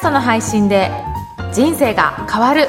[0.00, 0.90] ストの配信で
[1.52, 2.68] 人生が変わる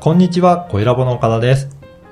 [0.00, 1.68] こんにちは、小ラボの岡田です。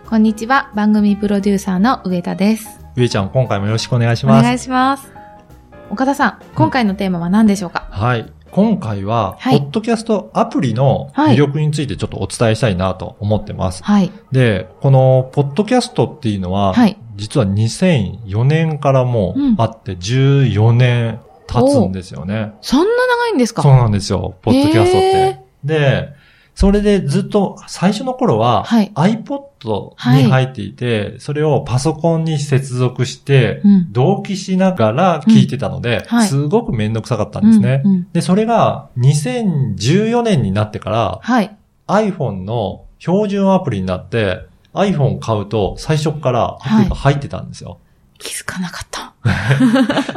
[0.06, 4.44] こんにちは番組プロデューサーの上田ですゆえちゃん、今回もよろしくお願いしおます。
[4.44, 5.10] 願いします
[5.88, 8.30] 岡田さん今回のテーマは何でしょうか、はい。
[8.50, 9.60] 今回は、はい。
[9.60, 13.82] ポッドキャストアプリの魅力についてちょっとお伝えしたいなと思ってます。
[13.84, 14.10] はい。
[14.32, 16.98] で、このポッドキャストっていうのは、はい。
[17.16, 22.52] 実は2004年からもうあって14年経つんですよね。
[22.62, 23.62] そんな長いんですか？
[23.62, 25.40] そうなんですよ、ポッドキャストっへて。
[25.64, 26.08] で、
[26.60, 28.92] それでずっと最初の頃は、はい。
[28.94, 33.92] iPod に入っていて、それをパソコンに接続して、うん。
[33.92, 36.04] 同期しながら聞いてたので、うん。
[36.04, 36.28] はい。
[36.28, 37.80] すごくめんどくさかったんですね。
[37.82, 38.08] うんうん。
[38.12, 41.56] で、それが2014年になってからはい。
[41.86, 44.40] iPhone の標準アプリになって、
[44.74, 47.78] iPhone 買うと最初からアプリが入ってたんですよ。
[48.18, 49.14] 気づかなかった。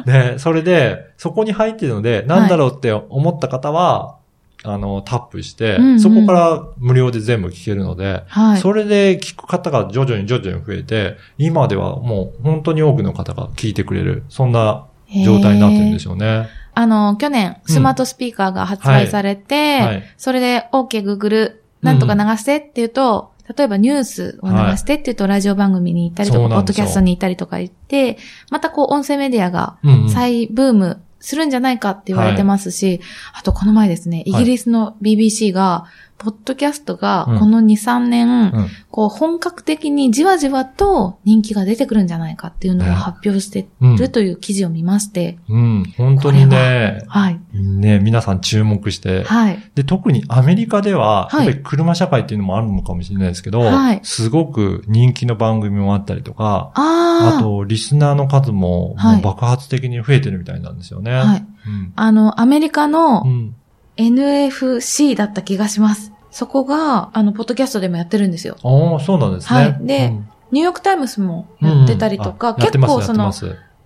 [0.06, 4.18] で、 それで、そこに入ってるので、なんだろうって思った方は、
[4.64, 6.00] あの、タップして、うんうん。
[6.00, 8.62] そこから無料で全部聞けるので、はい。
[8.62, 14.86] それで聞く方が徐々に徐々に増えて、今ではもう本当に多くの方が聞いてくれる、そんな
[15.26, 16.48] 状態になってるんでしょうね。
[16.76, 20.04] あの、去年、スマートスピーカーが発売されて、はい。
[20.18, 28.18] それで OK Google なんとか流してって言うと、例えばニュースを流してって言うと、ラジオ番組に行ったりとか、ポッドキャストに行ったりとか言って、
[28.50, 30.10] またこう音声メディアがうんうん。
[30.10, 33.00] 再ブームするんじゃないかって言われてますし、
[33.34, 35.86] あとこの前ですね、イギリスの BBC が、
[36.24, 47.40] ポッドキャストがうんこの2、3年、うんこう本格的にじわじわと人気が出てくるんじゃないかっていうのをね発表してうんるという記事を見まして、うん、本当にね、はい。
[47.54, 49.60] ね、皆さん注目して、はい。
[49.76, 57.38] で、特にアメリカでは、はいやっぱり車社会っていうのもあるのかもしれないですけど、はいすごく人気の番組もあったりとか、ああ。
[57.40, 61.12] あと、リスナーの数もはいもう爆発的に増えてるみたいなんですよね。
[61.12, 61.46] はい。
[61.68, 63.56] うんあの、アメリカのうん。
[63.96, 66.13] NFC だった気がします。
[66.34, 68.58] そこが、あの、ポッドキャストでもやってるんですよ。
[68.64, 69.60] ああ、そうなんですね。
[69.60, 73.34] はいでうんニューヨークタイムズもやってたりとか、うんうん結構その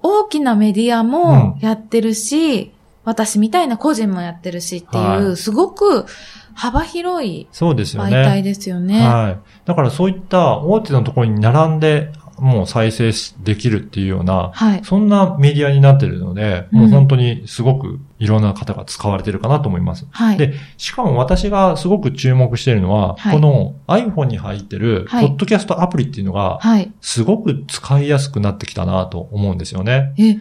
[0.04, 2.74] 大きなメディアもやってるし、
[3.06, 6.06] 私みたいな個人もやってるしっていう、はいすごく
[6.54, 8.24] 幅広いそうですよ媒ね。
[8.26, 9.00] 体ですよね。
[9.08, 9.38] はい。
[9.66, 14.82] だからそういった大手のところに並んで、もう再生しできるっていうような、はい。
[14.84, 20.06] そんなメディアになってるので、うんもう本当にすごくいろんな方が使われてるかなと思います。
[20.12, 20.38] はい。
[20.38, 26.92] で、しかも私がすごく注目しているのは、はいこの iPhone に入ってる、ポはいッドキャストアプリっていうのが、はい。
[27.02, 30.14] すごく使いやすくなってきたなと思うんですよね。
[30.18, 30.38] え、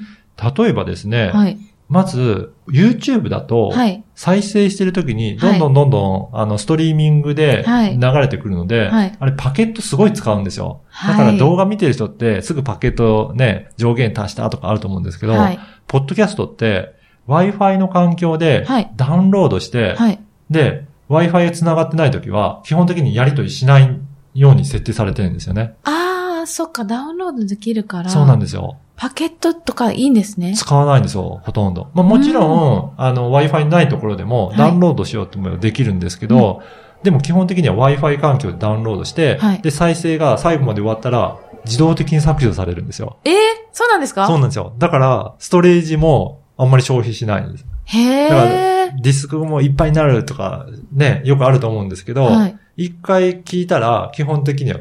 [0.58, 1.58] 例えばですね、はい。
[1.88, 4.02] まず、YouTube だと、はい。
[4.16, 10.80] 再生してるときに、どんどんどんどん、あの、ストリーミングではい流れてくるので、はいあれパケットすごい使うんですよ。
[10.88, 15.58] はいだから動画見てる人って、すぐパケットね、上限足したとかあると思うんですけど、はい。
[15.86, 16.94] ポッドキャストって、
[17.28, 20.18] Wi-Fi の環境ではいダウンロードして、はい。
[20.50, 24.00] で、Wi-Fi 繋がってないときは、基本的にやり取りしない
[24.34, 25.74] ように設定されてるんですよね。
[25.84, 28.10] ああ、そっか、ダウンロードできるから。
[28.10, 28.76] そうなんですよ。
[28.96, 30.54] パケットとかいいんですね。
[30.56, 31.88] 使わないんですよ、ほとんど。
[31.94, 36.62] まあもちろん、あの、Wi-Fi ないところでもはいダウンロードしようともできるんですけど、
[37.02, 41.36] でも基本的には Wi-Fi 環境でダウンロードして、はいで、再生が最後まで終わったら、
[41.66, 43.18] 自動的に削除されるんですよ。
[43.24, 43.34] えー、
[43.72, 44.26] そうなんですか？
[44.26, 44.72] そうなんですよ。
[44.78, 47.66] だから、ストレージもあんまり消費しないんです。
[47.84, 48.92] へだからえ。
[49.00, 52.56] ディスクもいっぱいになるとか、ね、よくあると思うんですけど、はい。
[52.76, 54.78] 一回聞いたら、基本的には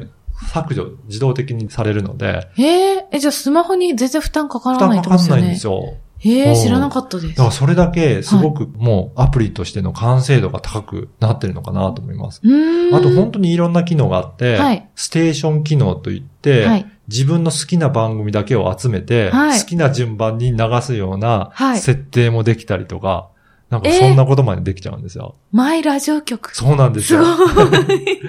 [0.52, 7.44] 削除、自動的にされるので、へえ、え、じゃあスマホに全然負担かから負担ないってかかんないんですよえ、おう知らなかったですだか。
[7.44, 12.40] らそれだけすごくもうアプリとしての完成度が高くなってるのかなと思います。
[12.42, 12.94] うーん。
[12.94, 16.86] あと本当にいろんな機能があって、はいステーション機能といって、はい。
[17.08, 23.28] 自分の好きな番組だけを集めて、はい好きな順番に流すようなはい設定もできたりとか、
[23.70, 25.34] なんかえーそんなことまでできちゃうんですよ。
[25.50, 26.54] マイラジオ局。
[26.56, 27.22] そうなんですすよ。
[27.24, 28.20] ごい。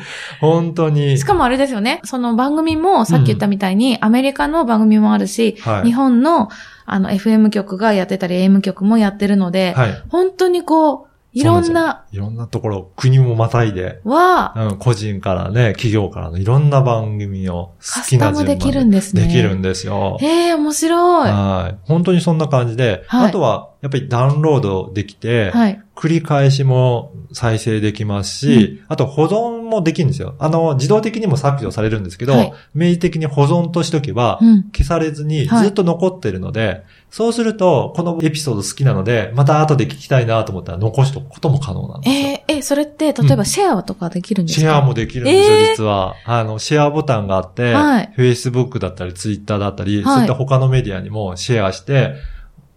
[0.41, 1.17] 本当に。
[1.19, 2.01] しかもあれですよね。
[2.03, 6.49] その番組もさっき言ったみたいに、アメリカの番組もあるし、はい日本の
[6.85, 10.03] あの FM 局がやってたり AM 局もやってるので、はい。
[10.09, 11.06] 本当にこう、
[11.37, 20.17] いろんな、いろんなところ、国もまたいで、は、うん、個人からね、企業からのいろんな番組を好きな順番カスタムできるんですねできるんですよ。
[20.19, 21.29] へえ、面白い。
[21.29, 21.77] ははい。
[21.83, 25.79] 本当にそんな感じで、はいあとは、やっぱりダウンロードできて、い。
[25.95, 30.35] 繰り返しも再生できますし、あと保存もできるんですよ。
[30.39, 34.63] あの、自動的にも削除されるんですけど、はい明示的に保存としとけば、うん。
[34.71, 42.29] 消されずにはいずっと残ってるので、そうすると、このエピソード好きなので、また後で聞きたいなと思ったら残しとくことも可能なんですよ。
[42.29, 46.15] えーえ、それって、例えばシェアとかできるんですか、シェアもできるんですよ、えー実は。
[46.25, 52.15] あの、シェアボタンがあって、はい Facebook だったり Twitter だったり、はいそういった他のメディアにもシェアして、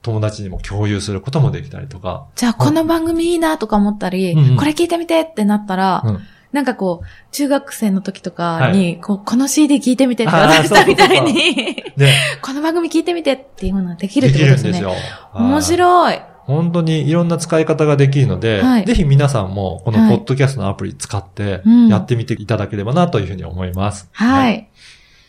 [0.03, 2.27] 友達にも共有することもできたりとか。
[2.37, 6.21] じゃあ、この番組いいなとか思ったり、うんうんこれ聞いてみてってなったら、うん
[6.52, 12.12] なんかこう、中学生の時とかに、こう、この CD 聞いてみてってあー渡したみたいに、で、
[12.43, 14.73] この番組聞いてみてっていうのができるっでてことですね。
[14.73, 15.11] きるんですよ。
[15.35, 15.62] 面い。
[15.62, 16.20] 白い。
[16.47, 24.08] 本当にいろんな使い方ができるので、はいぜひ皆さんもこのはいポッドキャストのアプリ使ってうんやってみていただければなというふうに思います。
[24.12, 24.69] はい。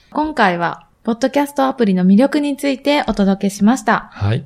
[0.09, 4.09] 今回は、ポッドキャストアプリの魅力についてお届けしました。
[4.12, 4.44] はい。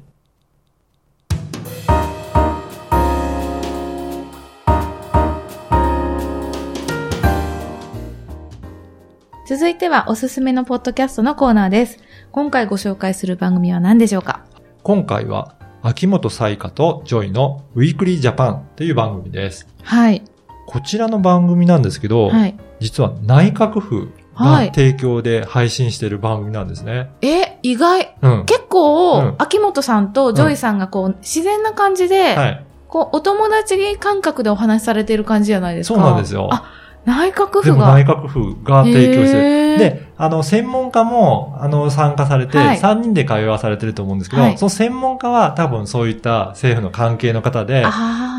[9.47, 11.99] 続いては、おすすめのポッドキャストのコーナーです。
[12.31, 14.43] 今回ご紹介する番組は何でしょうか？
[14.81, 15.53] 今回は、
[15.83, 19.67] 秋元才加と JOY の Weekly Japan という番組です。
[19.83, 20.23] はい。
[20.65, 22.57] こちらの番組なんですけど、はい。
[22.79, 27.11] 実は内閣府はいが提供で配信している番組なんですね。
[27.21, 28.15] え、意外。
[28.23, 28.45] うん。
[28.45, 32.65] 結構、うん秋元さんと JOY さんがこう、自然な感じで、はい。
[32.87, 35.93] こう、お友達感覚でお話しされてる感じじゃないですか。
[35.93, 36.49] そうなんですよ。
[36.51, 36.63] あ、
[37.05, 37.85] 内閣で府が？
[37.87, 39.77] も内閣府が提供してる。
[39.77, 47.85] で、あの、専門家も、あの、参加されて、はい3人で会話されてると思うんですけど、はいその専門家は多分そういった政府の関係の方で。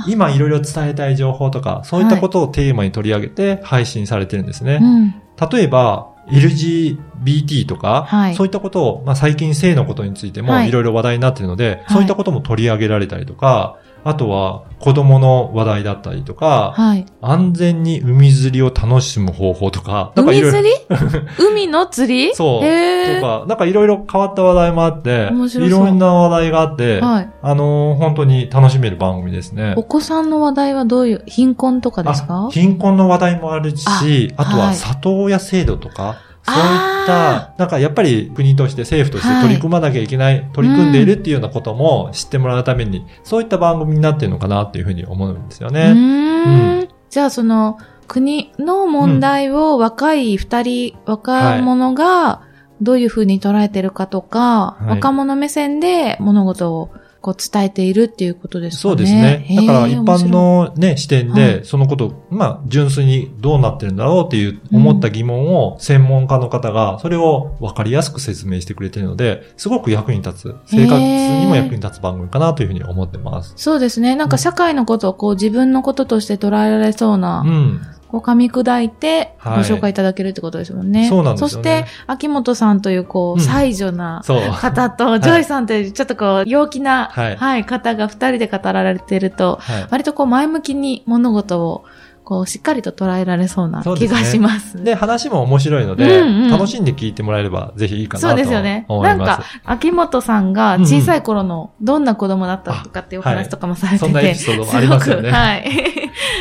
[0.08, 4.78] 今いろいろ伝えたい情報とか、そういったことをテーマに取り上げて配信されてるんですね。
[4.80, 5.14] うん。
[5.50, 17.06] 例えば、LGBT とか、はいそういったことを、まあ、最近性のことについてもはいいろいろ話題になっているので、いそういったことも取り上げられたりとか、あとは子供の話題だったりとか、はい。
[17.20, 21.26] 安全に海釣りを楽しむ方法とか、なんかいろいろ海釣り？
[21.50, 22.34] 海の釣り？
[22.34, 22.60] そう。
[22.60, 27.30] とか、なんかいろいろ変わった話題もあって、いろんな話題があって、はい。
[27.42, 29.74] あのー本当に楽しめる番組ですね。
[29.76, 32.46] お子さんの話題はどういう、貧困とかですか？
[32.46, 36.16] あ貧困の話題もあるし、あとははい里親制度とか、
[36.46, 45.92] そういっあた、なんかやっぱり国として政府としてはい取り組まなきゃいけない、取り組んでいるっていうようなことも知ってもらうために、そういった番組になってるのかなっていうふうに思うんですようね。
[45.92, 46.88] ーん。
[47.10, 52.42] じゃあその、国の問題を若い二人、若者が
[52.80, 54.90] どういうふうに捉えてるかとか、はい。
[54.90, 56.90] 若者目線で物事を
[57.26, 58.80] こう伝えているっていうことですかね。
[58.82, 59.44] そうですね。
[59.66, 73.54] だから一般のね、視点はで、そのこと、まあ、純粋にどうなってるんだろうっていう思った疑問を専門家の方が、それを分かりやすく説明してくれてるので、すごく役に立つ、生活にも役に立つ番組かなというふうに思ってます。
[73.56, 74.14] そうですね。
[74.14, 77.80] なんか社会のことをこう自分のこととして捉えられそうな、うん。
[78.16, 81.08] こう噛み砕いてごはい紹介いただけるってことですもんね。
[81.08, 84.22] そうなんですよねそして、秋元さんというこう、うん才女な。
[84.60, 89.86] 方と、 JOYさんというちょっとこう、陽気な、ははいい、方が二人で語られてると、はい。
[89.90, 91.84] 割とこう前向きに物事を、
[92.26, 94.82] こう、しっかりと捉えられそうな気がします。
[94.82, 98.48] で、話も面白いので、うんうん楽しんで聞いてもらえれば、ぜひいいかなとそ思います。
[98.48, 98.86] うですよね。
[98.88, 105.62] なんか、秋元さんが小さい頃のどんな子供だったとかっていうお話とかもされてて、そんなエピソードもありますよねごくはい。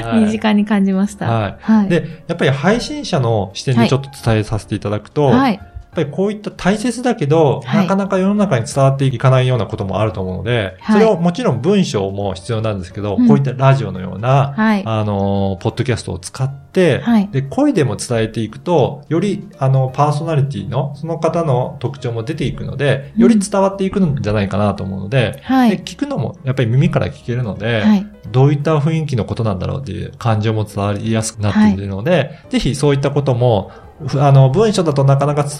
[0.04, 1.30] はい身近に感じました。
[1.30, 1.90] はいはい。
[1.90, 5.54] で、やっぱり配信者の視点でちょっと伝えさせていただくと、はい。
[5.54, 14.84] やっぱりこういった大切だけど、はいなかなか世の中に伝わっていかないようなこともあると思うので、はいそれをもちろん文章も必要なんですけど、うんこういったラジオのような、はい。
[14.86, 25.80] あの、ポッドキャストを使って、はいで、声でも伝えていくと、より、あの、パーソナリティの、その方の特徴も出ていくので、より伝わっていくんじゃないかなと思うので、ではい。
[25.80, 28.08] 聞くのも、やっぱり耳から聞けるので、はい。
[28.32, 33.85] どういった雰囲気のことなんだろうっていう感情も伝わりやすくなっているので、ぜひそういったことも、ふ
[34.18, 35.54] あの、文章だとなかなか伝え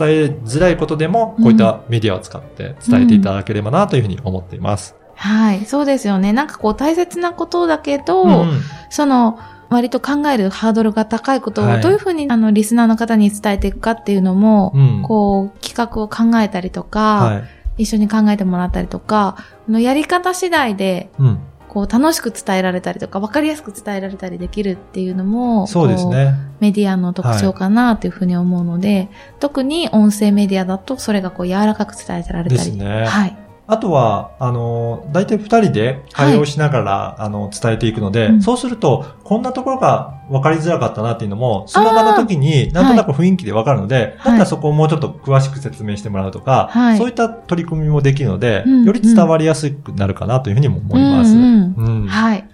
[0.46, 4.96] づらいことでも、こういったメディアを使って伝えていただければなというふうに思っています。
[5.16, 5.66] はい。
[5.66, 6.34] そうですよね。
[6.34, 9.40] なんかこう大切なことだけど、うんうんその、
[9.70, 17.44] 割と考えるハードルが高いことはいをどういうふうにあのリスナーの方に伝えていくかっていうのも、うんこう企画を考えたりとか、はい。
[17.78, 21.40] 一緒に考えてもらったりとか、このやり方次第でうん。
[21.76, 26.34] こう楽しく伝えられたりとか、わかりやすく伝えられたりできるっていうのも、そうですこね。
[26.62, 29.10] メディアの特徴かなというふうに思うので、
[29.42, 32.56] 特に音声メディアだとそれがこう柔らかく伝えられたり。
[32.56, 33.45] ですねはい。
[33.68, 38.42] あとは、あの、大体二人で会話をしながら、あの、伝えていくので、うん。
[38.42, 44.06] そうすると、こんなところが分かりづらかったなっていうのも、その場の時になんとなく雰囲気で分かるので、はい。
[44.06, 46.98] だったらそこをもうちょっと詳しく説明してもらうとか、はい。
[46.98, 48.84] そういった取り組みもできるので、うん。
[48.84, 51.36] より伝わりやすくなるかなというふうにも思います。
[51.36, 51.44] うん。
[51.44, 52.04] うん。
[52.04, 52.08] うん。
[52.08, 52.48] はい。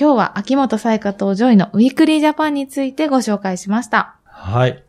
[0.00, 4.16] 今日は秋元才加と JOYの Weekly Japan についてご紹介しました。
[4.24, 4.83] はい。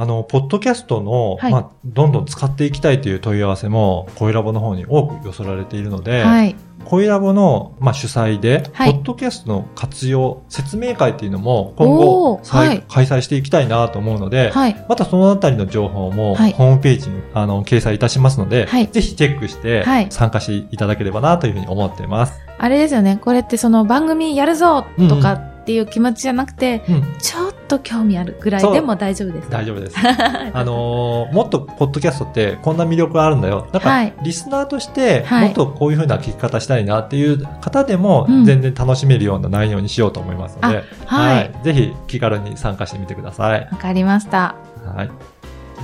[0.00, 6.54] あの、ポッドキャストの、はいまあ、どんどん使っていきたいという問い合わせも、恋ラボの方に多く寄せられているので、はい。
[6.84, 14.86] 恋ラボの、まあ、主催で、はいポッドキャストの活用、説明会っていうのも今お後、はい開催していきたいなと思うので、はい。
[14.88, 22.40] またそのあたりの情報も、はいホームページにあの掲載いたしますので、はいぜひチェックしてはい参加していただければなというふうに思っています。
[22.56, 23.18] あれですよね。
[23.20, 29.50] これってその番組やるぞとかっていう気持ちじゃなくて、うん、ちょっと興味あるぐらいでも大丈夫です。
[29.50, 29.96] 大丈夫です。
[30.00, 33.66] あのーもっとポッドキャストってこんな魅力があるんだよ。
[33.70, 41.50] だから、はいリスナーとして、はいもっとこういう風な聞き方したいなっていう方でも、うん全然楽しめるような内容にしようと思いますので、はい。
[41.62, 43.68] ぜひ気軽に参加してみてください。
[43.70, 44.54] わかりました。
[44.96, 45.10] はい。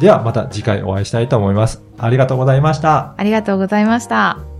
[0.00, 1.82] ではまた次回お会いしたいと思います。
[1.98, 3.14] ありがとうございました。
[3.16, 4.53] ありがとうございました。